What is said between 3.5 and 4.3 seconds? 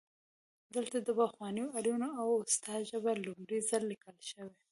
ځل لیکل